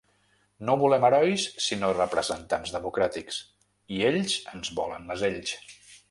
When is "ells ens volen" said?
4.13-5.07